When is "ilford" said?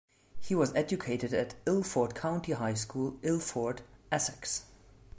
1.67-2.15, 3.21-3.83